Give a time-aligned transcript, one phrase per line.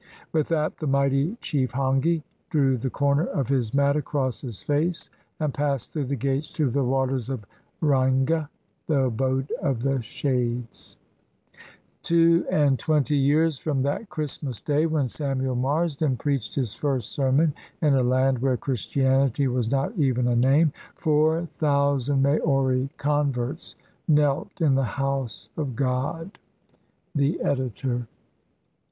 [0.31, 5.11] With that, the mighty chief Hongi drew the comer of his mat across his face
[5.39, 7.45] and passed through the gates to the Waters of
[7.83, 8.49] Reinga
[8.87, 10.95] [the abode of the shades].
[12.01, 17.53] ("Two and twenty years from that Christmas Day when Samuel Marsden preached his first sermon
[17.83, 23.75] in a land where Christianity was not even a name, four thousand Maori converts
[24.07, 26.39] knelt in the House of God."
[27.13, 28.07] The Editor.